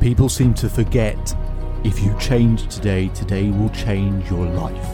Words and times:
People 0.00 0.28
seem 0.28 0.54
to 0.54 0.68
forget 0.68 1.36
if 1.84 2.00
you 2.02 2.16
change 2.18 2.72
today, 2.74 3.08
today 3.08 3.50
will 3.50 3.70
change 3.70 4.28
your 4.30 4.46
life. 4.46 4.88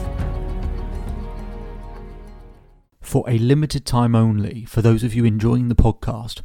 For 3.01 3.29
a 3.29 3.39
limited 3.39 3.85
time 3.85 4.15
only, 4.15 4.65
for 4.65 4.81
those 4.81 5.05
of 5.05 5.15
you 5.15 5.25
enjoying 5.25 5.69
the 5.69 5.75
podcast, 5.75 6.43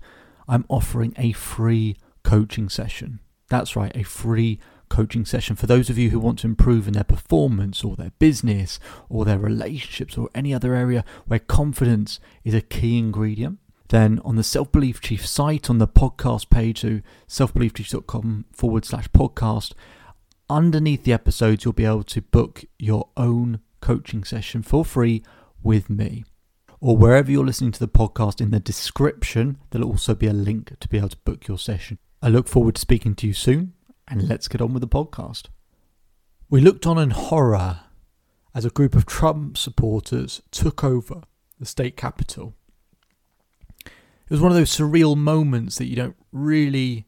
I'm 0.47 0.65
offering 0.69 1.13
a 1.17 1.31
free 1.31 1.97
coaching 2.23 2.67
session. 2.69 3.19
That's 3.49 3.75
right, 3.75 3.95
a 3.95 4.03
free 4.03 4.59
coaching 4.89 5.25
session 5.25 5.55
for 5.55 5.67
those 5.67 5.89
of 5.89 5.97
you 5.97 6.09
who 6.09 6.19
want 6.19 6.39
to 6.39 6.47
improve 6.47 6.87
in 6.87 6.93
their 6.93 7.03
performance 7.03 7.83
or 7.83 7.95
their 7.95 8.11
business 8.19 8.79
or 9.09 9.25
their 9.25 9.39
relationships 9.39 10.17
or 10.17 10.29
any 10.33 10.53
other 10.53 10.73
area 10.73 11.03
where 11.25 11.39
confidence 11.39 12.19
is 12.43 12.53
a 12.53 12.61
key 12.61 12.97
ingredient. 12.97 13.59
Then 13.89 14.19
on 14.25 14.35
the 14.35 14.43
Self 14.43 14.71
Belief 14.71 14.99
Chief 14.99 15.25
site, 15.25 15.69
on 15.69 15.77
the 15.77 15.87
podcast 15.87 16.49
page, 16.49 16.81
so 16.81 17.01
selfbeliefchief.com 17.27 18.45
forward 18.51 18.85
slash 18.85 19.07
podcast, 19.09 19.73
underneath 20.49 21.03
the 21.03 21.13
episodes, 21.13 21.63
you'll 21.63 21.73
be 21.73 21.85
able 21.85 22.03
to 22.03 22.21
book 22.21 22.65
your 22.77 23.09
own 23.15 23.61
coaching 23.81 24.23
session 24.23 24.61
for 24.61 24.83
free 24.83 25.23
with 25.63 25.89
me. 25.89 26.25
Or 26.79 26.95
wherever 26.95 27.31
you're 27.31 27.45
listening 27.45 27.71
to 27.71 27.79
the 27.79 27.87
podcast, 27.87 28.39
in 28.39 28.51
the 28.51 28.59
description, 28.59 29.57
there'll 29.69 29.87
also 29.89 30.13
be 30.13 30.27
a 30.27 30.33
link 30.33 30.77
to 30.79 30.87
be 30.87 30.97
able 30.97 31.09
to 31.09 31.17
book 31.17 31.47
your 31.47 31.57
session. 31.57 31.97
I 32.21 32.29
look 32.29 32.47
forward 32.47 32.75
to 32.75 32.81
speaking 32.81 33.15
to 33.15 33.27
you 33.27 33.33
soon, 33.33 33.73
and 34.07 34.27
let's 34.27 34.47
get 34.47 34.61
on 34.61 34.73
with 34.73 34.81
the 34.81 34.87
podcast. 34.87 35.45
We 36.49 36.61
looked 36.61 36.85
on 36.85 36.97
in 36.97 37.11
horror 37.11 37.81
as 38.53 38.65
a 38.65 38.69
group 38.69 38.95
of 38.95 39.05
Trump 39.05 39.57
supporters 39.57 40.41
took 40.51 40.83
over 40.83 41.23
the 41.59 41.65
state 41.65 41.97
capitol. 41.97 42.53
It 44.27 44.31
was 44.31 44.41
one 44.41 44.51
of 44.51 44.57
those 44.57 44.75
surreal 44.75 45.15
moments 45.15 45.77
that 45.77 45.87
you 45.87 45.95
don't 45.95 46.17
really 46.33 47.07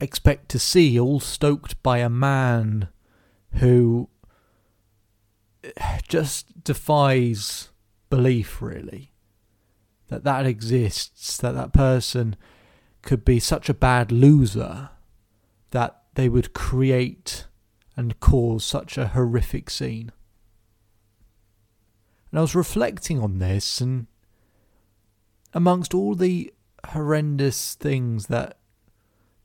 expect 0.00 0.48
to 0.50 0.58
see, 0.58 0.98
all 0.98 1.20
stoked 1.20 1.82
by 1.82 1.98
a 1.98 2.08
man 2.08 2.88
who 3.52 4.08
eh, 5.62 5.98
just 6.08 6.64
defies 6.64 7.68
belief, 8.08 8.62
really. 8.62 9.12
That 10.08 10.24
that 10.24 10.46
exists, 10.46 11.36
that 11.38 11.54
that 11.54 11.74
person 11.74 12.36
could 13.02 13.22
be 13.22 13.38
such 13.38 13.68
a 13.68 13.74
bad 13.74 14.10
loser 14.10 14.90
that 15.72 16.04
they 16.14 16.28
would 16.28 16.54
create 16.54 17.46
and 17.96 18.18
cause 18.20 18.64
such 18.64 18.96
a 18.96 19.08
horrific 19.08 19.68
scene. 19.68 20.10
And 22.30 22.38
I 22.38 22.40
was 22.40 22.54
reflecting 22.54 23.20
on 23.20 23.38
this, 23.38 23.80
and 23.80 24.06
amongst 25.56 25.94
all 25.94 26.14
the 26.14 26.52
horrendous 26.88 27.76
things 27.76 28.26
that 28.26 28.58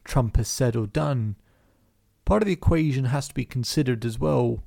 Trump 0.04 0.36
has 0.36 0.50
said 0.50 0.76
or 0.76 0.86
done, 0.86 1.38
part 2.26 2.42
of 2.42 2.48
the 2.48 2.54
equation 2.54 3.06
has 3.06 3.30
to 3.30 3.34
be 3.34 3.46
considered 3.46 4.04
as 4.04 4.20
well 4.20 4.62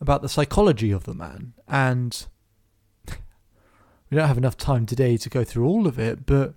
about 0.00 0.22
the 0.22 0.28
psychology 0.28 0.90
of 0.90 1.04
the 1.04 1.14
man. 1.14 1.52
And 1.68 2.26
we 3.08 4.16
don't 4.16 4.26
have 4.26 4.36
enough 4.36 4.56
time 4.56 4.86
today 4.86 5.16
to 5.18 5.30
go 5.30 5.44
through 5.44 5.68
all 5.68 5.86
of 5.86 6.00
it, 6.00 6.26
but 6.26 6.54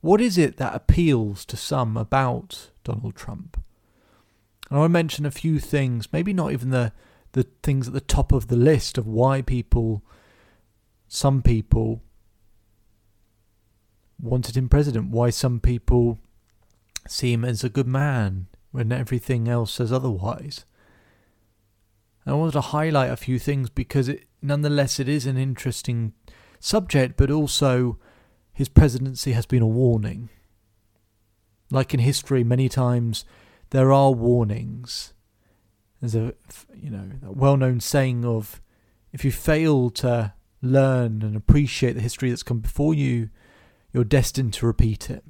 what 0.00 0.20
is 0.20 0.36
it 0.36 0.56
that 0.56 0.74
appeals 0.74 1.44
to 1.44 1.56
some 1.56 1.96
about 1.96 2.70
Donald 2.82 3.14
Trump? 3.14 3.62
And 4.68 4.78
I 4.78 4.80
want 4.80 4.90
to 4.90 4.94
mention 4.94 5.26
a 5.26 5.30
few 5.30 5.60
things, 5.60 6.12
maybe 6.12 6.32
not 6.32 6.50
even 6.50 6.70
the, 6.70 6.92
the 7.32 7.44
things 7.62 7.86
at 7.86 7.94
the 7.94 8.00
top 8.00 8.32
of 8.32 8.48
the 8.48 8.56
list 8.56 8.98
of 8.98 9.06
why 9.06 9.42
people, 9.42 10.02
some 11.08 11.42
people, 11.42 12.02
wanted 14.20 14.56
him 14.56 14.68
president, 14.68 15.10
why 15.10 15.30
some 15.30 15.60
people 15.60 16.18
see 17.08 17.32
him 17.32 17.44
as 17.44 17.62
a 17.62 17.68
good 17.68 17.86
man 17.86 18.46
when 18.70 18.90
everything 18.90 19.48
else 19.48 19.72
says 19.72 19.92
otherwise. 19.92 20.64
I 22.26 22.32
wanted 22.32 22.52
to 22.52 22.60
highlight 22.60 23.10
a 23.10 23.16
few 23.16 23.38
things 23.38 23.68
because 23.68 24.08
it, 24.08 24.24
nonetheless 24.40 24.98
it 24.98 25.08
is 25.08 25.26
an 25.26 25.36
interesting 25.36 26.14
subject, 26.58 27.16
but 27.16 27.30
also 27.30 27.98
his 28.52 28.68
presidency 28.68 29.32
has 29.32 29.46
been 29.46 29.62
a 29.62 29.66
warning. 29.66 30.30
Like 31.70 31.92
in 31.92 32.00
history, 32.00 32.44
many 32.44 32.68
times 32.68 33.24
there 33.70 33.92
are 33.92 34.12
warnings. 34.12 35.12
There's 36.00 36.14
a 36.14 36.34
you 36.74 36.90
know 36.90 37.10
well-known 37.22 37.80
saying 37.80 38.24
of 38.24 38.60
if 39.12 39.24
you 39.24 39.32
fail 39.32 39.90
to 39.90 40.33
learn 40.64 41.22
and 41.22 41.36
appreciate 41.36 41.92
the 41.92 42.00
history 42.00 42.30
that's 42.30 42.42
come 42.42 42.60
before 42.60 42.94
you, 42.94 43.30
you're 43.92 44.04
destined 44.04 44.52
to 44.54 44.66
repeat 44.66 45.10
it. 45.10 45.24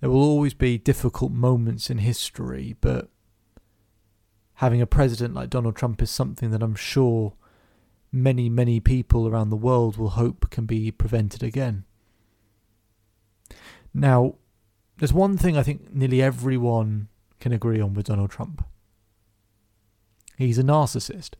There 0.00 0.10
will 0.10 0.22
always 0.22 0.54
be 0.54 0.78
difficult 0.78 1.32
moments 1.32 1.88
in 1.88 1.98
history, 1.98 2.76
but 2.80 3.08
having 4.54 4.80
a 4.80 4.86
president 4.86 5.34
like 5.34 5.50
Donald 5.50 5.76
Trump 5.76 6.02
is 6.02 6.10
something 6.10 6.50
that 6.50 6.62
I'm 6.62 6.74
sure 6.74 7.34
many, 8.10 8.48
many 8.48 8.80
people 8.80 9.26
around 9.26 9.50
the 9.50 9.56
world 9.56 9.96
will 9.96 10.10
hope 10.10 10.50
can 10.50 10.66
be 10.66 10.90
prevented 10.90 11.42
again. 11.42 11.84
Now, 13.94 14.36
there's 14.98 15.12
one 15.12 15.36
thing 15.36 15.56
I 15.56 15.62
think 15.62 15.94
nearly 15.94 16.22
everyone 16.22 17.08
can 17.40 17.52
agree 17.52 17.80
on 17.80 17.94
with 17.94 18.06
Donald 18.06 18.30
Trump. 18.30 18.64
He's 20.36 20.58
a 20.58 20.62
narcissist. 20.62 21.34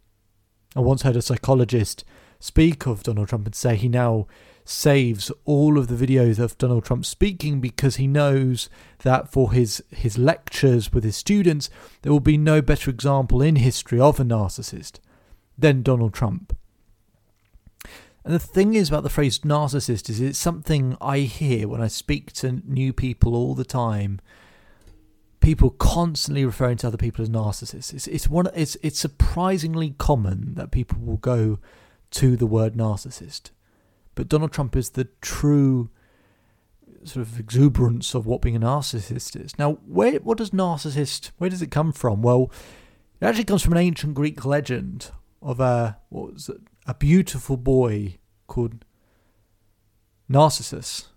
I 0.74 0.80
once 0.80 1.02
heard 1.02 1.16
a 1.16 1.22
psychologist 1.22 2.04
speak 2.40 2.86
of 2.86 3.02
Donald 3.02 3.28
Trump 3.28 3.46
and 3.46 3.54
say 3.54 3.76
he 3.76 3.88
now 3.88 4.26
saves 4.64 5.30
all 5.44 5.76
of 5.76 5.88
the 5.88 6.06
videos 6.06 6.38
of 6.38 6.56
Donald 6.58 6.84
Trump 6.84 7.04
speaking 7.04 7.60
because 7.60 7.96
he 7.96 8.06
knows 8.06 8.70
that 9.00 9.30
for 9.30 9.52
his 9.52 9.82
his 9.90 10.16
lectures 10.16 10.92
with 10.92 11.04
his 11.04 11.16
students 11.16 11.68
there 12.02 12.12
will 12.12 12.20
be 12.20 12.36
no 12.36 12.62
better 12.62 12.90
example 12.90 13.42
in 13.42 13.56
history 13.56 14.00
of 14.00 14.20
a 14.20 14.24
narcissist 14.24 15.00
than 15.58 15.82
Donald 15.82 16.14
Trump. 16.14 16.56
And 18.24 18.32
the 18.32 18.38
thing 18.38 18.74
is 18.74 18.88
about 18.88 19.02
the 19.02 19.10
phrase 19.10 19.40
narcissist 19.40 20.08
is 20.08 20.20
it's 20.20 20.38
something 20.38 20.96
I 21.00 21.20
hear 21.20 21.66
when 21.66 21.80
I 21.80 21.88
speak 21.88 22.32
to 22.34 22.62
new 22.64 22.92
people 22.92 23.34
all 23.34 23.54
the 23.54 23.64
time. 23.64 24.20
People 25.42 25.70
constantly 25.70 26.44
referring 26.44 26.76
to 26.78 26.86
other 26.86 26.96
people 26.96 27.22
as 27.22 27.28
narcissists. 27.28 27.92
It's 27.92 28.06
it's 28.06 28.28
one 28.28 28.48
it's 28.54 28.76
it's 28.82 28.98
surprisingly 28.98 29.94
common 29.98 30.54
that 30.54 30.70
people 30.70 30.98
will 31.00 31.16
go 31.16 31.58
to 32.12 32.36
the 32.36 32.46
word 32.46 32.74
narcissist. 32.74 33.50
But 34.14 34.28
Donald 34.28 34.52
Trump 34.52 34.76
is 34.76 34.90
the 34.90 35.08
true 35.20 35.90
sort 37.04 37.26
of 37.26 37.40
exuberance 37.40 38.14
of 38.14 38.26
what 38.26 38.42
being 38.42 38.56
a 38.56 38.60
narcissist 38.60 39.42
is. 39.42 39.58
Now, 39.58 39.72
where 39.86 40.14
what 40.20 40.38
does 40.38 40.50
narcissist 40.50 41.32
where 41.38 41.50
does 41.50 41.62
it 41.62 41.70
come 41.70 41.92
from? 41.92 42.22
Well, 42.22 42.50
it 43.20 43.26
actually 43.26 43.44
comes 43.44 43.62
from 43.62 43.72
an 43.72 43.78
ancient 43.78 44.14
Greek 44.14 44.44
legend 44.44 45.10
of 45.40 45.60
a 45.60 45.98
what 46.08 46.34
was 46.34 46.48
it, 46.48 46.60
a 46.86 46.94
beautiful 46.94 47.56
boy 47.56 48.18
called 48.46 48.84
Narcissus, 50.28 51.08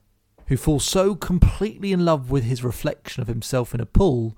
who 0.48 0.58
falls 0.58 0.86
so 0.86 1.16
completely 1.16 1.92
in 1.92 2.06
love 2.06 2.30
with 2.30 2.44
his 2.44 2.64
reflection 2.64 3.22
of 3.22 3.28
himself 3.28 3.74
in 3.74 3.82
a 3.82 3.86
pool 3.86 4.38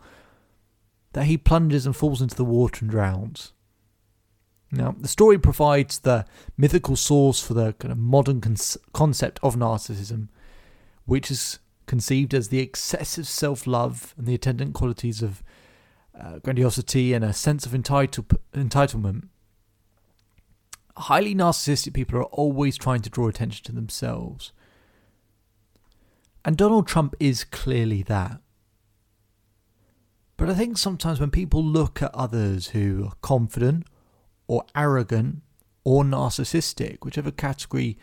that 1.14 1.26
he 1.26 1.38
plunges 1.38 1.86
and 1.86 1.96
falls 1.96 2.22
into 2.22 2.36
the 2.36 2.46
water 2.46 2.80
and 2.82 2.92
drowns. 2.92 3.54
Now, 4.72 4.96
the 5.00 5.08
story 5.08 5.38
provides 5.38 6.00
the 6.00 6.26
mythical 6.58 6.96
source 6.96 7.42
for 7.42 7.54
the 7.54 7.74
kind 7.74 7.92
of 7.92 7.98
modern 7.98 8.42
con- 8.42 8.58
concept 8.94 9.40
of 9.42 9.56
narcissism, 9.56 10.28
which 11.06 11.32
is 11.32 11.60
conceived 11.86 12.34
as 12.34 12.50
the 12.50 12.60
excessive 12.60 13.28
self 13.28 13.66
love 13.66 14.14
and 14.18 14.28
the 14.28 14.36
attendant 14.36 14.74
qualities 14.74 15.22
of 15.22 15.42
uh, 16.20 16.40
grandiosity 16.40 17.14
and 17.14 17.24
a 17.24 17.32
sense 17.34 17.66
of 17.66 17.74
entitle- 17.74 18.26
entitlement. 18.54 19.30
Highly 20.98 21.34
narcissistic 21.34 21.94
people 21.94 22.20
are 22.20 22.24
always 22.24 22.78
trying 22.78 23.02
to 23.02 23.10
draw 23.10 23.28
attention 23.28 23.64
to 23.66 23.72
themselves. 23.72 24.52
And 26.48 26.56
Donald 26.56 26.88
Trump 26.88 27.14
is 27.20 27.44
clearly 27.44 28.04
that. 28.04 28.40
But 30.38 30.50
I 30.50 30.54
think 30.54 30.78
sometimes 30.78 31.20
when 31.20 31.30
people 31.30 31.62
look 31.62 32.02
at 32.02 32.16
others 32.16 32.68
who 32.70 33.04
are 33.08 33.16
confident 33.22 33.86
or 34.48 34.64
arrogant 34.74 35.42
or 35.84 36.06
narcissistic, 36.06 37.04
whichever 37.04 37.32
category, 37.32 37.98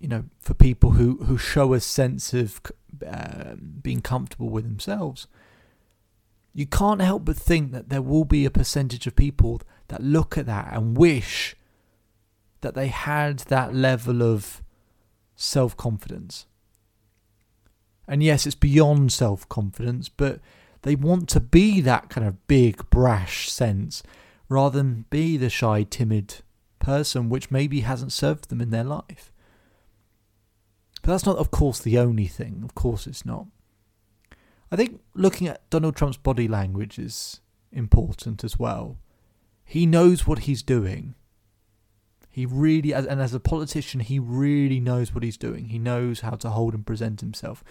you 0.00 0.06
know, 0.06 0.26
for 0.38 0.54
people 0.54 0.92
who, 0.92 1.16
who 1.24 1.36
show 1.36 1.74
a 1.74 1.80
sense 1.80 2.32
of 2.32 2.60
uh, 3.04 3.54
being 3.82 4.02
comfortable 4.02 4.50
with 4.50 4.62
themselves, 4.62 5.26
you 6.52 6.66
can't 6.66 7.02
help 7.02 7.24
but 7.24 7.34
think 7.34 7.72
that 7.72 7.88
there 7.88 8.02
will 8.02 8.24
be 8.24 8.44
a 8.44 8.52
percentage 8.52 9.08
of 9.08 9.16
people 9.16 9.60
that 9.88 10.00
look 10.00 10.38
at 10.38 10.46
that 10.46 10.72
and 10.72 10.96
wish 10.96 11.56
that 12.60 12.76
they 12.76 12.86
had 12.86 13.40
that 13.40 13.74
level 13.74 14.22
of 14.22 14.62
self 15.34 15.76
confidence. 15.76 16.46
And 18.06 18.22
yes, 18.22 18.46
it's 18.46 18.54
beyond 18.54 19.12
self 19.12 19.48
confidence, 19.48 20.08
but 20.08 20.40
they 20.82 20.94
want 20.94 21.28
to 21.30 21.40
be 21.40 21.80
that 21.80 22.10
kind 22.10 22.26
of 22.26 22.46
big, 22.46 22.88
brash 22.90 23.50
sense 23.50 24.02
rather 24.48 24.78
than 24.78 25.06
be 25.10 25.36
the 25.36 25.48
shy, 25.48 25.82
timid 25.82 26.36
person 26.78 27.30
which 27.30 27.50
maybe 27.50 27.80
hasn't 27.80 28.12
served 28.12 28.50
them 28.50 28.60
in 28.60 28.70
their 28.70 28.84
life. 28.84 29.32
But 31.02 31.12
that's 31.12 31.26
not, 31.26 31.38
of 31.38 31.50
course, 31.50 31.80
the 31.80 31.98
only 31.98 32.26
thing. 32.26 32.62
Of 32.64 32.74
course, 32.74 33.06
it's 33.06 33.26
not. 33.26 33.46
I 34.70 34.76
think 34.76 35.00
looking 35.14 35.48
at 35.48 35.68
Donald 35.70 35.96
Trump's 35.96 36.16
body 36.16 36.48
language 36.48 36.98
is 36.98 37.40
important 37.72 38.44
as 38.44 38.58
well. 38.58 38.98
He 39.64 39.86
knows 39.86 40.26
what 40.26 40.40
he's 40.40 40.62
doing. 40.62 41.14
He 42.34 42.46
really, 42.46 42.90
and 42.90 43.20
as 43.20 43.32
a 43.32 43.38
politician, 43.38 44.00
he 44.00 44.18
really 44.18 44.80
knows 44.80 45.14
what 45.14 45.22
he's 45.22 45.36
doing. 45.36 45.66
He 45.66 45.78
knows 45.78 46.18
how 46.18 46.32
to 46.32 46.50
hold 46.50 46.74
and 46.74 46.84
present 46.84 47.20
himself. 47.20 47.62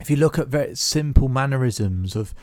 If 0.00 0.08
you 0.08 0.16
look 0.16 0.38
at 0.38 0.48
very 0.48 0.74
simple 0.74 1.28
mannerisms 1.28 2.16
of, 2.16 2.34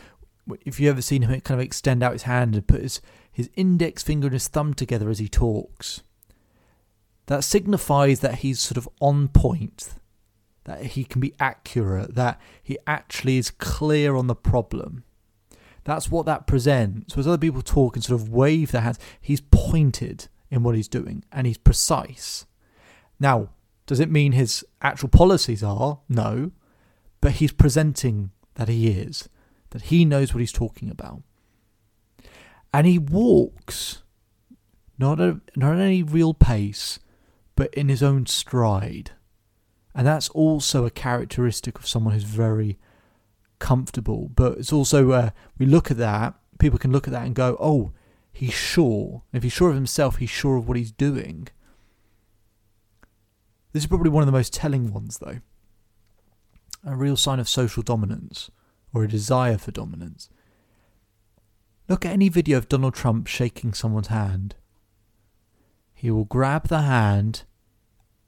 if 0.67 0.79
you 0.79 0.87
ever 0.87 1.01
seen 1.01 1.23
him 1.23 1.41
kind 1.41 1.59
of 1.59 1.65
extend 1.65 2.03
out 2.03 2.11
his 2.11 2.23
hand 2.23 2.53
and 2.53 2.67
put 2.67 2.83
his, 2.83 3.01
his 3.31 3.49
index 3.55 4.03
finger 4.03 4.27
and 4.27 4.33
his 4.33 4.47
thumb 4.49 4.75
together 4.75 5.09
as 5.09 5.17
he 5.17 5.27
talks, 5.27 6.03
that 7.25 7.43
signifies 7.43 8.19
that 8.19 8.35
he's 8.35 8.59
sort 8.59 8.77
of 8.77 8.87
on 9.01 9.29
point, 9.29 9.95
that 10.65 10.83
he 10.83 11.03
can 11.03 11.19
be 11.19 11.33
accurate, 11.39 12.13
that 12.13 12.39
he 12.61 12.77
actually 12.85 13.39
is 13.39 13.49
clear 13.49 14.15
on 14.15 14.27
the 14.27 14.35
problem. 14.35 15.03
That's 15.85 16.11
what 16.11 16.27
that 16.27 16.45
presents. 16.45 17.15
Whereas 17.15 17.25
other 17.25 17.39
people 17.39 17.63
talk 17.63 17.95
and 17.95 18.05
sort 18.05 18.21
of 18.21 18.29
wave 18.29 18.71
their 18.71 18.81
hands, 18.81 18.99
he's 19.19 19.41
pointed 19.41 20.27
in 20.49 20.63
what 20.63 20.75
he's 20.75 20.87
doing 20.87 21.23
and 21.31 21.47
he's 21.47 21.57
precise. 21.57 22.45
Now, 23.19 23.49
does 23.85 23.99
it 23.99 24.11
mean 24.11 24.33
his 24.33 24.65
actual 24.81 25.09
policies 25.09 25.63
are? 25.63 25.99
No. 26.09 26.51
But 27.21 27.33
he's 27.33 27.51
presenting 27.51 28.31
that 28.55 28.67
he 28.67 28.89
is, 28.89 29.29
that 29.71 29.83
he 29.83 30.05
knows 30.05 30.33
what 30.33 30.39
he's 30.39 30.51
talking 30.51 30.89
about. 30.89 31.23
And 32.73 32.85
he 32.85 32.99
walks 32.99 34.03
not, 34.97 35.19
not 35.55 35.73
at 35.73 35.79
any 35.79 36.03
real 36.03 36.33
pace, 36.33 36.99
but 37.55 37.73
in 37.73 37.89
his 37.89 38.03
own 38.03 38.25
stride. 38.25 39.11
And 39.95 40.05
that's 40.05 40.29
also 40.29 40.85
a 40.85 40.91
characteristic 40.91 41.79
of 41.79 41.87
someone 41.87 42.13
who's 42.13 42.23
very 42.23 42.77
comfortable. 43.59 44.29
But 44.35 44.59
it's 44.59 44.73
also, 44.73 45.11
uh, 45.11 45.29
we 45.57 45.65
look 45.65 45.89
at 45.89 45.97
that, 45.97 46.35
people 46.59 46.79
can 46.79 46.91
look 46.91 47.07
at 47.07 47.13
that 47.13 47.25
and 47.25 47.35
go, 47.35 47.57
oh, 47.59 47.93
he's 48.37 48.53
sure. 48.53 49.23
If 49.33 49.41
he's 49.41 49.53
sure 49.53 49.69
of 49.69 49.75
himself, 49.75 50.17
he's 50.17 50.29
sure 50.29 50.57
of 50.57 50.67
what 50.67 50.77
he's 50.77 50.91
doing. 50.91 51.47
This 53.73 53.83
is 53.83 53.87
probably 53.87 54.11
one 54.11 54.21
of 54.21 54.27
the 54.27 54.31
most 54.31 54.53
telling 54.53 54.93
ones, 54.93 55.17
though. 55.17 55.39
A 56.85 56.95
real 56.95 57.17
sign 57.17 57.39
of 57.39 57.49
social 57.49 57.81
dominance, 57.81 58.51
or 58.93 59.03
a 59.03 59.07
desire 59.07 59.57
for 59.57 59.71
dominance. 59.71 60.29
Look 61.89 62.05
at 62.05 62.13
any 62.13 62.29
video 62.29 62.59
of 62.59 62.69
Donald 62.69 62.93
Trump 62.93 63.25
shaking 63.25 63.73
someone's 63.73 64.07
hand. 64.07 64.55
He 65.95 66.11
will 66.11 66.25
grab 66.25 66.67
the 66.67 66.83
hand 66.83 67.43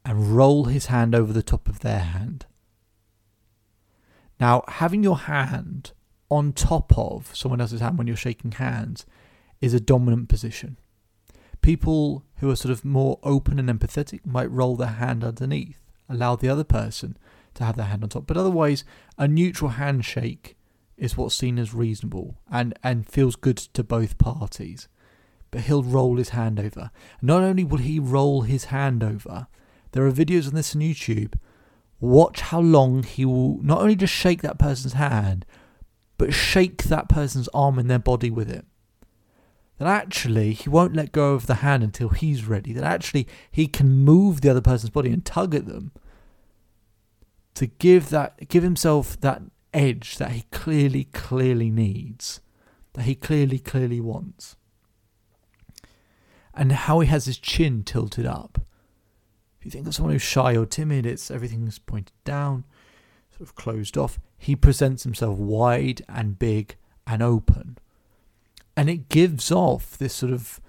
and 0.03 0.35
roll 0.35 0.65
his 0.65 0.87
hand 0.87 1.13
over 1.13 1.31
the 1.31 1.43
top 1.43 1.69
of 1.69 1.81
their 1.81 1.99
hand. 1.99 2.47
Now, 4.39 4.63
having 4.67 5.03
your 5.03 5.17
hand 5.17 5.91
on 6.31 6.53
top 6.53 6.97
of 6.97 7.35
someone 7.35 7.61
else's 7.61 7.81
hand 7.81 7.99
when 7.99 8.07
you're 8.07 8.15
shaking 8.15 8.53
hands 8.53 9.05
is 9.61 9.73
a 9.73 9.79
dominant 9.79 10.29
position. 10.29 10.77
People 11.61 12.23
who 12.37 12.49
are 12.49 12.55
sort 12.55 12.71
of 12.71 12.85
more 12.85 13.19
open 13.23 13.59
and 13.59 13.69
empathetic 13.69 14.25
might 14.25 14.51
roll 14.51 14.75
their 14.75 14.87
hand 14.87 15.23
underneath, 15.23 15.79
allow 16.07 16.35
the 16.35 16.49
other 16.49 16.63
person 16.63 17.17
to 17.55 17.63
have 17.63 17.75
their 17.75 17.85
hand 17.85 18.03
on 18.03 18.09
top. 18.09 18.27
But 18.27 18.37
otherwise, 18.37 18.83
a 19.17 19.27
neutral 19.27 19.71
handshake 19.71 20.55
is 20.97 21.17
what's 21.17 21.35
seen 21.35 21.57
as 21.59 21.73
reasonable 21.73 22.37
and, 22.51 22.77
and 22.83 23.07
feels 23.07 23.35
good 23.35 23.57
to 23.57 23.83
both 23.83 24.17
parties. 24.17 24.87
But 25.51 25.61
he'll 25.61 25.83
roll 25.83 26.17
his 26.17 26.29
hand 26.29 26.59
over. 26.59 26.91
Not 27.21 27.41
only 27.41 27.63
will 27.63 27.79
he 27.79 27.99
roll 27.99 28.41
his 28.41 28.65
hand 28.65 29.03
over, 29.03 29.47
there 29.91 30.05
are 30.05 30.11
videos 30.11 30.47
on 30.47 30.53
this 30.53 30.75
on 30.75 30.81
YouTube. 30.81 31.33
Watch 31.99 32.41
how 32.41 32.61
long 32.61 33.03
he 33.03 33.25
will 33.25 33.61
not 33.63 33.81
only 33.81 33.95
just 33.95 34.13
shake 34.13 34.41
that 34.41 34.59
person's 34.59 34.93
hand, 34.93 35.45
but 36.17 36.33
shake 36.33 36.83
that 36.83 37.09
person's 37.09 37.49
arm 37.53 37.79
and 37.79 37.89
their 37.89 37.99
body 37.99 38.29
with 38.29 38.49
it. 38.49 38.65
That 39.79 39.87
actually 39.87 40.53
he 40.53 40.69
won't 40.69 40.95
let 40.95 41.13
go 41.13 41.33
of 41.33 41.47
the 41.47 41.55
hand 41.55 41.83
until 41.83 42.09
he's 42.09 42.45
ready. 42.45 42.73
That 42.73 42.83
actually 42.83 43.27
he 43.49 43.65
can 43.65 43.89
move 43.89 44.41
the 44.41 44.49
other 44.49 44.61
person's 44.61 44.89
body 44.89 45.09
and 45.09 45.25
tug 45.25 45.55
at 45.55 45.65
them 45.65 45.93
to 47.55 47.67
give 47.67 48.09
that 48.09 48.49
give 48.49 48.61
himself 48.61 49.19
that 49.21 49.41
edge 49.73 50.17
that 50.17 50.31
he 50.31 50.43
clearly, 50.51 51.05
clearly 51.05 51.69
needs, 51.69 52.41
that 52.93 53.03
he 53.03 53.15
clearly, 53.15 53.57
clearly 53.57 54.01
wants. 54.01 54.57
And 56.53 56.73
how 56.73 56.99
he 56.99 57.07
has 57.07 57.25
his 57.25 57.37
chin 57.37 57.83
tilted 57.83 58.25
up. 58.25 58.59
If 59.59 59.65
you 59.65 59.71
think 59.71 59.87
of 59.87 59.95
someone 59.95 60.13
who's 60.13 60.21
shy 60.21 60.57
or 60.57 60.65
timid, 60.65 61.05
it's 61.05 61.31
everything's 61.31 61.79
pointed 61.79 62.15
down, 62.25 62.65
sort 63.29 63.41
of 63.41 63.55
closed 63.55 63.97
off. 63.97 64.19
He 64.37 64.55
presents 64.55 65.03
himself 65.03 65.37
wide 65.37 66.01
and 66.09 66.37
big 66.37 66.75
and 67.07 67.21
open. 67.21 67.77
And 68.79 68.89
it 68.89 69.09
gives 69.09 69.51
off 69.51 69.97
this 69.97 70.13
sort 70.13 70.31
of 70.31 70.61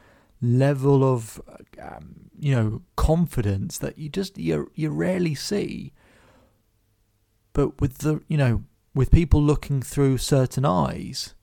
level 0.42 1.04
of, 1.04 1.40
um, 1.80 2.30
you 2.36 2.52
know, 2.56 2.82
confidence 2.96 3.78
that 3.78 3.98
you 4.00 4.08
just 4.08 4.36
you 4.36 4.68
you 4.74 4.90
rarely 4.90 5.36
see. 5.36 5.92
But 7.52 7.80
with 7.80 7.98
the 7.98 8.20
you 8.26 8.36
know 8.36 8.64
with 8.96 9.12
people 9.12 9.40
looking 9.40 9.80
through 9.80 10.18
certain 10.18 10.64
eyes, 10.64 11.36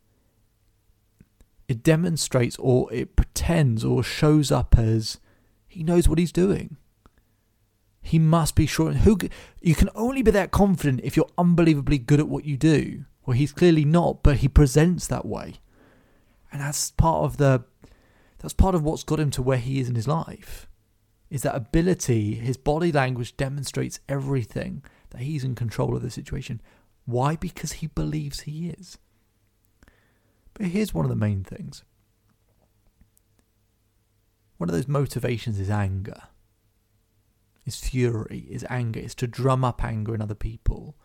it 1.69 1.84
demonstrates 1.84 2.58
or 2.60 2.92
it 2.92 3.16
pretends 3.16 3.86
or 3.86 4.04
shows 4.04 4.52
up 4.52 4.78
as 4.78 5.22
he 5.69 5.84
knows 5.84 6.10
what 6.10 6.19
he's 6.19 6.34
doing. 6.34 6.75
He 8.02 8.19
must 8.19 8.56
be 8.56 8.66
sure. 8.66 8.92
Who 8.92 9.18
you 9.62 9.74
can 9.74 9.90
only 9.96 10.22
be 10.22 10.31
that 10.31 10.52
confident 10.52 11.00
if 11.06 11.16
you're 11.16 11.31
unbelievably 11.38 12.00
good 12.00 12.19
at 12.19 12.28
what 12.28 12.44
you 12.44 12.58
do. 12.58 13.06
Well, 13.25 13.38
he's 13.38 13.54
clearly 13.54 13.86
not, 13.86 14.22
but 14.22 14.40
he 14.40 14.50
presents 14.50 15.08
that 15.08 15.25
way, 15.25 15.62
and 16.57 16.65
that's 16.65 16.89
part 16.89 17.24
of 17.24 17.38
the. 17.38 17.63
That's 18.39 18.54
part 18.54 18.74
of 18.74 18.81
what's 18.81 19.04
got 19.04 19.19
him 19.19 19.30
to 19.31 19.44
where 19.44 19.59
he 19.59 19.80
is 19.80 19.89
in 19.89 19.94
his 19.94 20.07
life. 20.07 20.68
Is 21.30 21.44
that 21.44 21.56
ability? 21.56 22.33
His 22.33 22.57
body 22.57 22.92
language 22.92 23.38
demonstrates 23.38 24.00
everything 24.09 24.83
that 25.12 25.21
he's 25.21 25.44
in 25.44 25.54
control 25.54 25.95
of 25.95 26.01
the 26.01 26.09
situation. 26.09 26.59
Why? 27.06 27.36
Because 27.36 27.74
he 27.74 27.88
believes 27.88 28.42
he 28.42 28.69
is. 28.69 28.98
But 30.56 30.68
here's 30.68 30.95
one 30.95 31.06
of 31.06 31.09
the 31.09 31.15
main 31.15 31.44
things 31.44 31.83
one 34.57 34.68
of 34.68 34.75
those 34.75 34.88
motivations 34.88 35.59
is 35.59 35.69
anger, 35.69 36.24
is 37.68 37.80
fury, 37.80 38.48
is 38.50 38.65
anger, 38.68 39.00
is 39.00 39.13
to 39.13 39.27
drum 39.27 39.63
up 39.63 39.83
anger 39.83 40.15
in 40.15 40.24
other 40.24 40.33
people, 40.33 40.95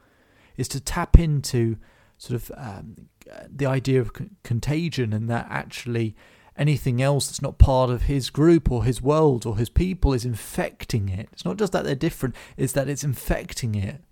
is 0.56 0.68
to 0.68 0.80
tap 0.80 1.18
into 1.18 1.76
sort 2.22 2.40
of 2.40 2.52
um, 2.56 3.08
the 3.50 3.66
idea 3.66 4.00
of 4.00 4.12
con- 4.12 4.36
contagion 4.44 5.12
and 5.12 5.28
that 5.28 5.44
actually 5.50 6.14
anything 6.56 7.02
else 7.02 7.26
that's 7.26 7.42
not 7.42 7.58
part 7.58 7.90
of 7.90 8.02
his 8.02 8.30
group 8.30 8.70
or 8.70 8.84
his 8.84 9.02
world 9.02 9.44
or 9.44 9.56
his 9.56 9.68
people 9.68 10.12
is 10.12 10.24
infecting 10.24 11.08
it. 11.08 11.28
It's 11.32 11.44
not 11.44 11.56
just 11.56 11.72
that 11.72 11.82
they're 11.82 11.96
different, 11.96 12.36
it's 12.56 12.74
that 12.74 12.88
it's 12.88 13.02
infecting 13.02 13.74
it 13.74 14.04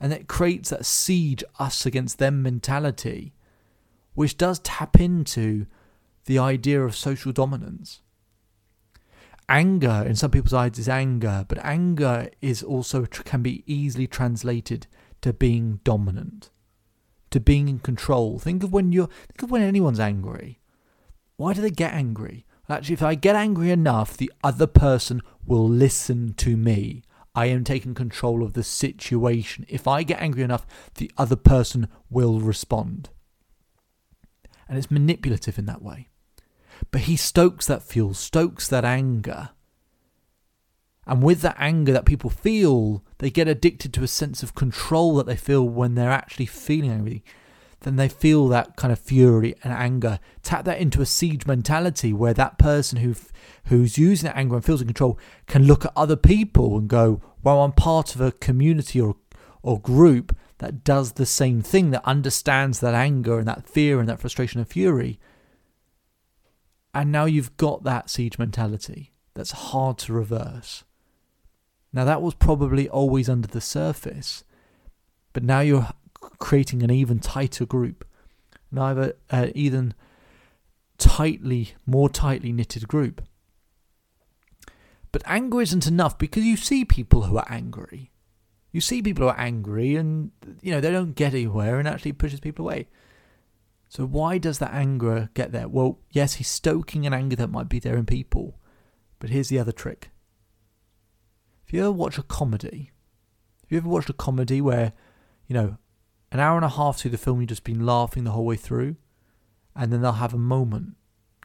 and 0.00 0.10
it 0.10 0.26
creates 0.26 0.70
that 0.70 0.86
siege 0.86 1.44
us 1.58 1.84
against 1.84 2.18
them 2.18 2.42
mentality, 2.42 3.34
which 4.14 4.38
does 4.38 4.58
tap 4.60 4.98
into 4.98 5.66
the 6.24 6.38
idea 6.38 6.82
of 6.82 6.96
social 6.96 7.30
dominance. 7.30 8.00
Anger, 9.50 10.02
in 10.06 10.16
some 10.16 10.30
people's 10.30 10.54
eyes, 10.54 10.78
is 10.78 10.88
anger, 10.88 11.44
but 11.46 11.62
anger 11.62 12.30
is 12.40 12.62
also 12.62 13.04
can 13.04 13.42
be 13.42 13.64
easily 13.66 14.06
translated 14.06 14.86
to 15.20 15.34
being 15.34 15.80
dominant, 15.84 16.48
to 17.30 17.40
being 17.40 17.68
in 17.68 17.78
control. 17.78 18.38
Think 18.38 18.62
of 18.62 18.72
when 18.72 18.92
you're 18.92 19.08
think 19.28 19.42
of 19.42 19.50
when 19.50 19.62
anyone's 19.62 20.00
angry. 20.00 20.60
Why 21.36 21.52
do 21.52 21.60
they 21.60 21.70
get 21.70 21.94
angry? 21.94 22.44
Actually, 22.68 22.94
if 22.94 23.02
I 23.02 23.14
get 23.16 23.34
angry 23.34 23.70
enough, 23.70 24.16
the 24.16 24.32
other 24.44 24.66
person 24.66 25.22
will 25.44 25.68
listen 25.68 26.34
to 26.34 26.56
me. 26.56 27.02
I 27.34 27.46
am 27.46 27.64
taking 27.64 27.94
control 27.94 28.42
of 28.42 28.52
the 28.52 28.62
situation. 28.62 29.64
If 29.68 29.88
I 29.88 30.02
get 30.02 30.20
angry 30.20 30.42
enough, 30.42 30.66
the 30.94 31.10
other 31.16 31.36
person 31.36 31.88
will 32.08 32.40
respond. 32.40 33.10
And 34.68 34.78
it's 34.78 34.90
manipulative 34.90 35.58
in 35.58 35.66
that 35.66 35.82
way. 35.82 36.08
But 36.90 37.02
he 37.02 37.16
stokes 37.16 37.66
that 37.66 37.82
fuel, 37.82 38.14
stokes 38.14 38.68
that 38.68 38.84
anger. 38.84 39.50
And 41.10 41.22
with 41.22 41.42
that 41.42 41.56
anger 41.58 41.92
that 41.92 42.06
people 42.06 42.30
feel, 42.30 43.04
they 43.18 43.30
get 43.30 43.48
addicted 43.48 43.92
to 43.94 44.02
a 44.02 44.08
sense 44.08 44.42
of 44.42 44.54
control 44.54 45.16
that 45.16 45.26
they 45.26 45.36
feel 45.36 45.68
when 45.68 45.94
they're 45.94 46.10
actually 46.10 46.46
feeling 46.46 46.90
angry 46.90 47.24
then 47.80 47.96
they 47.96 48.08
feel 48.08 48.48
that 48.48 48.76
kind 48.76 48.92
of 48.92 48.98
fury 48.98 49.54
and 49.64 49.72
anger. 49.72 50.18
Tap 50.42 50.64
that 50.64 50.80
into 50.80 51.00
a 51.00 51.06
siege 51.06 51.46
mentality 51.46 52.12
where 52.12 52.34
that 52.34 52.58
person 52.58 52.98
who 52.98 53.14
who's 53.64 53.98
using 53.98 54.26
that 54.26 54.36
anger 54.36 54.56
and 54.56 54.64
feels 54.64 54.80
in 54.80 54.88
control 54.88 55.18
can 55.46 55.64
look 55.64 55.84
at 55.84 55.92
other 55.96 56.16
people 56.16 56.76
and 56.76 56.88
go, 56.88 57.20
"Well, 57.42 57.62
I'm 57.62 57.72
part 57.72 58.14
of 58.14 58.20
a 58.20 58.32
community 58.32 59.00
or 59.00 59.16
or 59.62 59.80
group 59.80 60.36
that 60.58 60.84
does 60.84 61.12
the 61.12 61.26
same 61.26 61.62
thing, 61.62 61.90
that 61.90 62.04
understands 62.04 62.80
that 62.80 62.94
anger 62.94 63.38
and 63.38 63.48
that 63.48 63.68
fear 63.68 63.98
and 63.98 64.08
that 64.08 64.20
frustration 64.20 64.60
and 64.60 64.68
fury." 64.68 65.18
And 66.92 67.12
now 67.12 67.24
you've 67.24 67.56
got 67.56 67.84
that 67.84 68.10
siege 68.10 68.38
mentality 68.38 69.12
that's 69.34 69.52
hard 69.52 69.96
to 69.98 70.12
reverse. 70.12 70.84
Now, 71.92 72.04
that 72.04 72.22
was 72.22 72.34
probably 72.34 72.88
always 72.88 73.28
under 73.28 73.48
the 73.48 73.60
surface, 73.60 74.44
but 75.32 75.42
now 75.42 75.60
you're 75.60 75.88
creating 76.14 76.82
an 76.82 76.90
even 76.90 77.18
tighter 77.18 77.66
group, 77.66 78.04
an 78.70 78.78
either 78.78 79.14
uh, 79.30 79.48
even 79.54 79.94
tightly, 80.98 81.74
more 81.86 82.08
tightly 82.08 82.52
knitted 82.52 82.86
group. 82.86 83.22
But 85.12 85.22
anger 85.26 85.60
isn't 85.60 85.86
enough 85.86 86.18
because 86.18 86.44
you 86.44 86.56
see 86.56 86.84
people 86.84 87.22
who 87.22 87.36
are 87.36 87.46
angry. 87.48 88.12
You 88.70 88.80
see 88.80 89.02
people 89.02 89.24
who 89.24 89.30
are 89.30 89.40
angry 89.40 89.96
and, 89.96 90.30
you 90.62 90.70
know, 90.70 90.80
they 90.80 90.92
don't 90.92 91.16
get 91.16 91.34
anywhere 91.34 91.80
and 91.80 91.88
actually 91.88 92.12
pushes 92.12 92.38
people 92.38 92.64
away. 92.66 92.86
So 93.88 94.06
why 94.06 94.38
does 94.38 94.60
that 94.60 94.72
anger 94.72 95.30
get 95.34 95.50
there? 95.50 95.66
Well, 95.66 95.98
yes, 96.12 96.34
he's 96.34 96.46
stoking 96.46 97.06
an 97.06 97.12
anger 97.12 97.34
that 97.36 97.50
might 97.50 97.68
be 97.68 97.80
there 97.80 97.96
in 97.96 98.06
people. 98.06 98.60
But 99.18 99.30
here's 99.30 99.48
the 99.48 99.58
other 99.58 99.72
trick. 99.72 100.10
If 101.70 101.74
you 101.74 101.82
ever 101.82 101.92
watch 101.92 102.18
a 102.18 102.24
comedy, 102.24 102.90
have 103.62 103.70
you 103.70 103.78
ever 103.78 103.88
watched 103.88 104.10
a 104.10 104.12
comedy 104.12 104.60
where, 104.60 104.92
you 105.46 105.54
know, 105.54 105.76
an 106.32 106.40
hour 106.40 106.56
and 106.56 106.64
a 106.64 106.68
half 106.68 106.98
through 106.98 107.12
the 107.12 107.16
film 107.16 107.40
you've 107.40 107.50
just 107.50 107.62
been 107.62 107.86
laughing 107.86 108.24
the 108.24 108.32
whole 108.32 108.44
way 108.44 108.56
through, 108.56 108.96
and 109.76 109.92
then 109.92 110.02
they'll 110.02 110.14
have 110.14 110.34
a 110.34 110.36
moment, 110.36 110.96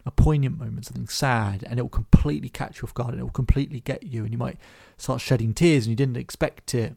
a 0.04 0.10
poignant 0.10 0.58
moment, 0.58 0.88
something 0.88 1.08
sad, 1.08 1.64
and 1.70 1.78
it 1.78 1.84
will 1.84 1.90
completely 1.90 2.50
catch 2.50 2.82
you 2.82 2.88
off 2.88 2.94
guard 2.96 3.12
and 3.12 3.20
it 3.20 3.24
will 3.24 3.30
completely 3.30 3.82
get 3.82 4.02
you, 4.02 4.24
and 4.24 4.32
you 4.32 4.38
might 4.40 4.58
start 4.98 5.22
shedding 5.22 5.54
tears 5.54 5.86
and 5.86 5.92
you 5.92 5.96
didn't 5.96 6.18
expect 6.18 6.74
it. 6.74 6.96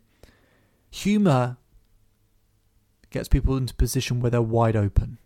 Humour 0.88 1.58
gets 3.11 3.28
people 3.28 3.58
into 3.58 3.75
a 3.75 3.76
position 3.76 4.20
where 4.20 4.30
they're 4.30 4.40
wide 4.40 4.75
open. 4.75 5.18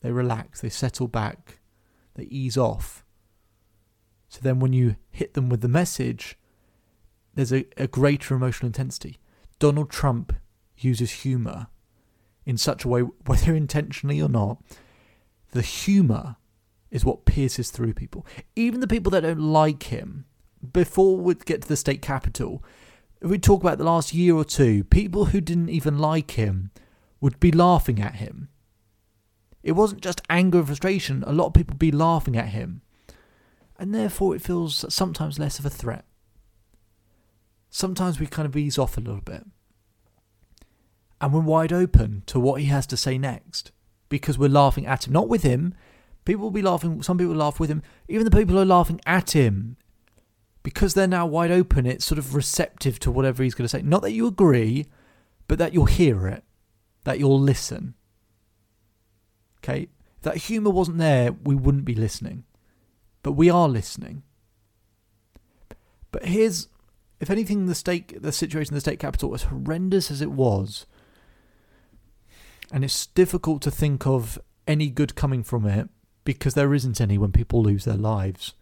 They 0.00 0.12
relax, 0.12 0.62
they 0.62 0.70
settle 0.70 1.08
back, 1.08 1.58
they 2.14 2.24
ease 2.24 2.56
off. 2.56 3.04
So 4.30 4.40
then 4.40 4.60
when 4.60 4.72
you 4.72 4.96
hit 5.10 5.34
them 5.34 5.50
with 5.50 5.60
the 5.60 5.68
message, 5.68 6.38
there's 7.36 7.52
a, 7.52 7.66
a 7.76 7.86
greater 7.86 8.34
emotional 8.34 8.66
intensity. 8.66 9.18
Donald 9.58 9.90
Trump 9.90 10.34
uses 10.76 11.22
humour 11.22 11.68
in 12.44 12.56
such 12.56 12.84
a 12.84 12.88
way, 12.88 13.02
whether 13.02 13.54
intentionally 13.54 14.20
or 14.20 14.28
not, 14.28 14.60
the 15.52 15.62
humour 15.62 16.36
is 16.90 17.04
what 17.04 17.24
pierces 17.24 17.70
through 17.70 17.94
people. 17.94 18.26
Even 18.54 18.80
the 18.80 18.86
people 18.86 19.10
that 19.10 19.20
don't 19.20 19.40
like 19.40 19.84
him, 19.84 20.24
before 20.72 21.16
we 21.16 21.34
get 21.34 21.62
to 21.62 21.68
the 21.68 21.76
state 21.76 22.02
capitol, 22.02 22.64
if 23.20 23.28
we 23.28 23.38
talk 23.38 23.62
about 23.62 23.78
the 23.78 23.84
last 23.84 24.14
year 24.14 24.34
or 24.34 24.44
two, 24.44 24.84
people 24.84 25.26
who 25.26 25.40
didn't 25.40 25.68
even 25.68 25.98
like 25.98 26.32
him 26.32 26.70
would 27.20 27.40
be 27.40 27.52
laughing 27.52 28.00
at 28.00 28.16
him. 28.16 28.48
It 29.62 29.72
wasn't 29.72 30.02
just 30.02 30.22
anger 30.30 30.58
and 30.58 30.66
frustration, 30.66 31.24
a 31.26 31.32
lot 31.32 31.46
of 31.46 31.54
people 31.54 31.74
would 31.74 31.78
be 31.78 31.90
laughing 31.92 32.36
at 32.36 32.48
him. 32.48 32.82
And 33.78 33.94
therefore, 33.94 34.34
it 34.34 34.42
feels 34.42 34.84
sometimes 34.92 35.38
less 35.38 35.58
of 35.58 35.66
a 35.66 35.70
threat. 35.70 36.04
Sometimes 37.76 38.18
we 38.18 38.26
kind 38.26 38.46
of 38.46 38.56
ease 38.56 38.78
off 38.78 38.96
a 38.96 39.02
little 39.02 39.20
bit. 39.20 39.44
And 41.20 41.30
we're 41.30 41.40
wide 41.40 41.74
open 41.74 42.22
to 42.24 42.40
what 42.40 42.62
he 42.62 42.68
has 42.68 42.86
to 42.86 42.96
say 42.96 43.18
next 43.18 43.70
because 44.08 44.38
we're 44.38 44.48
laughing 44.48 44.86
at 44.86 45.06
him, 45.06 45.12
not 45.12 45.28
with 45.28 45.42
him. 45.42 45.74
People 46.24 46.44
will 46.44 46.50
be 46.50 46.62
laughing, 46.62 47.02
some 47.02 47.18
people 47.18 47.34
laugh 47.34 47.60
with 47.60 47.68
him. 47.68 47.82
Even 48.08 48.24
the 48.24 48.30
people 48.30 48.54
who 48.54 48.62
are 48.62 48.64
laughing 48.64 48.98
at 49.04 49.32
him, 49.32 49.76
because 50.62 50.94
they're 50.94 51.06
now 51.06 51.26
wide 51.26 51.50
open, 51.50 51.84
it's 51.84 52.06
sort 52.06 52.18
of 52.18 52.34
receptive 52.34 52.98
to 53.00 53.10
whatever 53.10 53.42
he's 53.42 53.54
going 53.54 53.66
to 53.66 53.68
say. 53.68 53.82
Not 53.82 54.00
that 54.00 54.12
you 54.12 54.26
agree, 54.26 54.86
but 55.46 55.58
that 55.58 55.74
you'll 55.74 55.84
hear 55.84 56.26
it, 56.28 56.44
that 57.04 57.18
you'll 57.18 57.38
listen. 57.38 57.92
Okay? 59.58 59.88
If 60.16 60.22
that 60.22 60.38
humour 60.38 60.70
wasn't 60.70 60.96
there, 60.96 61.32
we 61.32 61.54
wouldn't 61.54 61.84
be 61.84 61.94
listening. 61.94 62.44
But 63.22 63.32
we 63.32 63.50
are 63.50 63.68
listening. 63.68 64.22
But 66.10 66.24
here's, 66.24 66.68
if 67.20 67.30
anything, 67.30 67.66
the 67.66 67.74
state, 67.74 68.20
the 68.22 68.32
situation 68.32 68.72
in 68.72 68.76
the 68.76 68.80
state 68.80 68.98
capitol, 68.98 69.34
as 69.34 69.44
horrendous 69.44 70.10
as 70.10 70.20
it 70.20 70.32
was, 70.32 70.86
and 72.72 72.84
it's 72.84 73.06
difficult 73.06 73.62
to 73.62 73.70
think 73.70 74.06
of 74.06 74.38
any 74.66 74.88
good 74.88 75.14
coming 75.14 75.42
from 75.42 75.66
it 75.66 75.88
because 76.24 76.54
there 76.54 76.74
isn't 76.74 77.00
any 77.00 77.16
when 77.16 77.32
people 77.32 77.62
lose 77.62 77.84
their 77.84 77.96
lives. 77.96 78.54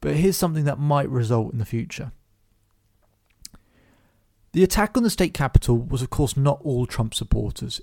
But 0.00 0.16
here's 0.16 0.36
something 0.36 0.64
that 0.64 0.80
might 0.80 1.08
result 1.08 1.52
in 1.52 1.58
the 1.58 1.64
future. 1.64 2.10
The 4.52 4.64
attack 4.64 4.96
on 4.96 5.04
the 5.04 5.10
state 5.10 5.32
capitol 5.32 5.78
was, 5.78 6.02
of 6.02 6.10
course, 6.10 6.36
not 6.36 6.60
all 6.62 6.86
Trump 6.86 7.14
supporters 7.14 7.80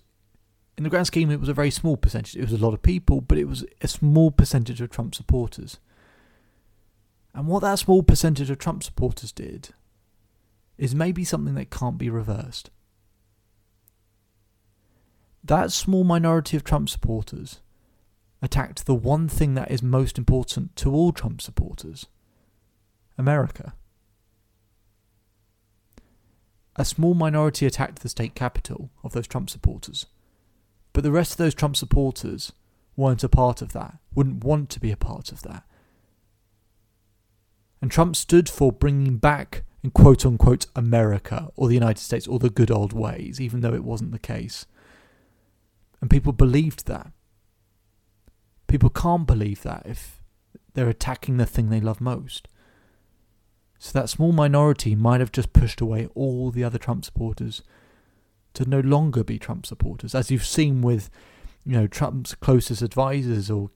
in 0.79 0.83
the 0.83 0.89
grand 0.89 1.07
scheme, 1.07 1.29
it 1.29 1.41
was 1.41 1.49
a 1.49 1.53
very 1.53 1.71
small 1.71 1.97
percentage. 1.97 2.37
It 2.37 2.49
was 2.49 2.53
a 2.53 2.65
lot 2.65 2.73
of 2.73 2.81
people, 2.81 3.19
but 3.19 3.37
it 3.37 3.49
was 3.49 3.65
a 3.81 3.87
small 3.89 4.31
percentage 4.31 4.79
of 4.79 4.89
Trump 4.89 5.13
supporters. 5.13 5.77
And 7.33 7.47
what 7.47 7.63
that 7.63 7.79
small 7.79 8.01
percentage 8.01 8.49
of 8.49 8.59
Trump 8.59 8.83
supporters 8.83 9.33
did 9.33 9.71
is 10.79 10.95
maybe 10.95 11.23
something 11.23 11.53
that 11.53 11.69
can't 11.69 11.99
be 11.99 12.09
reversed. 12.09 12.71
That 15.43 15.71
small 15.71 16.03
minority 16.03 16.57
of 16.57 16.63
Trump 16.63 16.89
supporters 16.89 17.59
attacked 18.41 18.87
the 18.87 18.95
one 18.95 19.27
thing 19.27 19.53
that 19.53 19.69
is 19.69 19.83
most 19.83 20.17
important 20.17 20.75
to 20.77 20.91
all 20.91 21.11
Trump 21.11 21.41
supporters 21.41 22.07
America. 23.17 23.73
A 26.75 26.85
small 26.85 27.13
minority 27.13 27.65
attacked 27.65 27.99
the 27.99 28.09
state 28.09 28.33
capitol 28.33 28.89
of 29.03 29.11
those 29.11 29.27
Trump 29.27 29.49
supporters 29.49 30.05
but 30.93 31.03
the 31.03 31.11
rest 31.11 31.31
of 31.31 31.37
those 31.37 31.53
Trump 31.53 31.75
supporters 31.75 32.51
weren't 32.95 33.23
a 33.23 33.29
part 33.29 33.61
of 33.61 33.73
that, 33.73 33.97
wouldn't 34.13 34.43
want 34.43 34.69
to 34.71 34.79
be 34.79 34.91
a 34.91 34.97
part 34.97 35.31
of 35.31 35.43
that. 35.43 35.63
And 37.81 37.89
Trump 37.89 38.15
stood 38.15 38.49
for 38.49 38.71
bringing 38.71 39.17
back, 39.17 39.63
in 39.83 39.91
quote 39.91 40.25
unquote, 40.25 40.65
America 40.75 41.49
or 41.55 41.67
the 41.67 41.73
United 41.73 42.01
States 42.01 42.27
or 42.27 42.39
the 42.39 42.49
good 42.49 42.71
old 42.71 42.93
ways, 42.93 43.39
even 43.39 43.61
though 43.61 43.73
it 43.73 43.83
wasn't 43.83 44.11
the 44.11 44.19
case. 44.19 44.65
And 46.01 46.09
people 46.09 46.33
believed 46.33 46.85
that. 46.87 47.11
People 48.67 48.89
can't 48.89 49.25
believe 49.25 49.63
that 49.63 49.83
if 49.85 50.21
they're 50.73 50.89
attacking 50.89 51.37
the 51.37 51.45
thing 51.45 51.69
they 51.69 51.79
love 51.81 51.99
most. 51.99 52.47
So 53.79 53.97
that 53.97 54.09
small 54.09 54.31
minority 54.31 54.95
might 54.95 55.21
have 55.21 55.31
just 55.31 55.53
pushed 55.53 55.81
away 55.81 56.07
all 56.13 56.51
the 56.51 56.63
other 56.63 56.77
Trump 56.77 57.05
supporters 57.05 57.63
to 58.53 58.67
no 58.67 58.79
longer 58.81 59.23
be 59.23 59.39
Trump 59.39 59.65
supporters, 59.65 60.13
as 60.13 60.29
you've 60.29 60.45
seen 60.45 60.81
with, 60.81 61.09
you 61.63 61.73
know, 61.73 61.87
Trump's 61.87 62.35
closest 62.35 62.81
advisors 62.81 63.49
or 63.49 63.69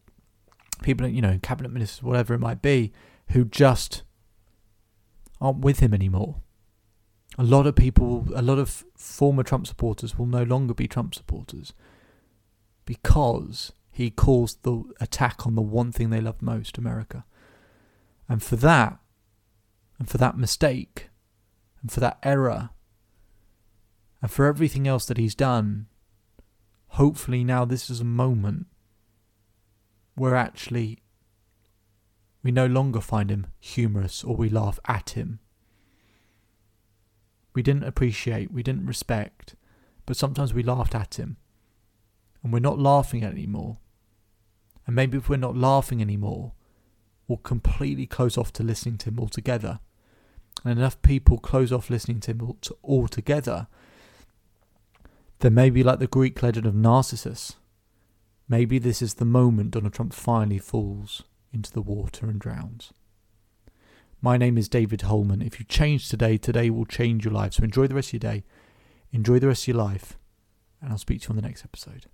people, 0.81 1.07
you 1.07 1.21
know, 1.21 1.39
cabinet 1.41 1.71
ministers, 1.71 2.03
whatever 2.03 2.33
it 2.33 2.39
might 2.39 2.61
be, 2.61 2.91
who 3.29 3.45
just 3.45 4.03
aren't 5.43 5.59
with 5.59 5.79
him 5.79 5.93
anymore. 5.93 6.37
A 7.37 7.43
lot 7.43 7.67
of 7.67 7.75
people, 7.75 8.27
a 8.33 8.41
lot 8.41 8.57
of 8.57 8.85
former 8.95 9.43
Trump 9.43 9.67
supporters 9.67 10.17
will 10.17 10.25
no 10.25 10.43
longer 10.43 10.73
be 10.73 10.87
Trump 10.87 11.13
supporters 11.13 11.73
because 12.85 13.73
he 13.91 14.09
caused 14.09 14.63
the 14.63 14.83
attack 14.99 15.45
on 15.45 15.55
the 15.55 15.61
one 15.61 15.91
thing 15.91 16.09
they 16.09 16.21
loved 16.21 16.41
most, 16.41 16.77
America. 16.77 17.25
And 18.29 18.41
for 18.41 18.55
that, 18.57 18.97
and 19.99 20.09
for 20.09 20.17
that 20.17 20.37
mistake, 20.37 21.09
and 21.81 21.91
for 21.91 21.99
that 21.99 22.17
error, 22.23 22.69
and 24.21 24.31
for 24.31 24.45
everything 24.45 24.87
else 24.87 25.05
that 25.05 25.17
he's 25.17 25.35
done, 25.35 25.87
hopefully 26.87 27.43
now 27.43 27.65
this 27.65 27.89
is 27.89 27.99
a 27.99 28.05
moment 28.05 28.67
where 30.15 30.35
actually 30.35 31.02
we 32.43 32.51
no 32.51 32.65
longer 32.65 32.99
find 33.01 33.31
him 33.31 33.47
humorous 33.59 34.23
or 34.23 34.35
we 34.35 34.49
laugh 34.49 34.79
at 34.85 35.11
him. 35.11 35.39
We 37.55 37.61
didn't 37.61 37.83
appreciate, 37.83 38.51
we 38.51 38.63
didn't 38.63 38.85
respect, 38.85 39.55
but 40.05 40.17
sometimes 40.17 40.53
we 40.53 40.63
laughed 40.63 40.95
at 40.95 41.15
him. 41.15 41.37
And 42.43 42.51
we're 42.51 42.59
not 42.59 42.79
laughing 42.79 43.23
anymore. 43.23 43.77
And 44.85 44.95
maybe 44.95 45.17
if 45.17 45.29
we're 45.29 45.37
not 45.37 45.55
laughing 45.55 46.01
anymore, 46.01 46.51
we'll 47.27 47.37
completely 47.37 48.05
close 48.05 48.37
off 48.37 48.51
to 48.53 48.63
listening 48.63 48.97
to 48.97 49.09
him 49.09 49.19
altogether. 49.19 49.79
And 50.65 50.77
enough 50.77 51.01
people 51.01 51.37
close 51.37 51.71
off 51.71 51.89
listening 51.89 52.19
to 52.21 52.31
him 52.31 52.57
altogether 52.83 53.67
then 55.43 55.53
maybe 55.53 55.83
like 55.83 55.99
the 55.99 56.07
Greek 56.07 56.41
legend 56.41 56.65
of 56.65 56.73
Narcissus, 56.73 57.57
maybe 58.47 58.79
this 58.79 59.01
is 59.01 59.15
the 59.15 59.25
moment 59.25 59.71
Donald 59.71 59.93
Trump 59.93 60.13
finally 60.13 60.57
falls 60.57 61.23
into 61.53 61.71
the 61.71 61.81
water 61.81 62.25
and 62.25 62.39
drowns. 62.39 62.91
My 64.21 64.37
name 64.37 64.57
is 64.57 64.69
David 64.69 65.01
Holman. 65.03 65.41
If 65.41 65.59
you 65.59 65.65
change 65.65 66.09
today, 66.09 66.37
today 66.37 66.69
will 66.69 66.85
change 66.85 67.25
your 67.25 67.33
life. 67.33 67.53
So 67.53 67.63
enjoy 67.63 67.87
the 67.87 67.95
rest 67.95 68.13
of 68.13 68.23
your 68.23 68.31
day, 68.31 68.43
enjoy 69.11 69.39
the 69.39 69.47
rest 69.47 69.63
of 69.63 69.67
your 69.67 69.77
life, 69.77 70.17
and 70.81 70.91
I'll 70.91 70.97
speak 70.97 71.21
to 71.21 71.25
you 71.25 71.29
on 71.31 71.35
the 71.35 71.41
next 71.41 71.63
episode. 71.63 72.05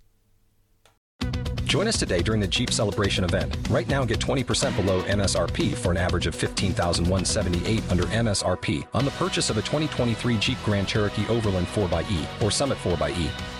Join 1.64 1.86
us 1.86 1.98
today 1.98 2.20
during 2.20 2.40
the 2.40 2.48
Jeep 2.48 2.72
Celebration 2.72 3.22
event. 3.22 3.56
Right 3.70 3.88
now, 3.88 4.04
get 4.04 4.18
20% 4.18 4.74
below 4.74 5.02
MSRP 5.02 5.74
for 5.74 5.92
an 5.92 5.96
average 5.96 6.26
of 6.26 6.34
15178 6.34 7.90
under 7.92 8.02
MSRP 8.04 8.88
on 8.92 9.04
the 9.04 9.12
purchase 9.12 9.50
of 9.50 9.56
a 9.56 9.62
2023 9.62 10.36
Jeep 10.38 10.58
Grand 10.64 10.88
Cherokee 10.88 11.28
Overland 11.28 11.68
4xE 11.68 12.42
or 12.42 12.50
Summit 12.50 12.76
4xE. 12.78 13.59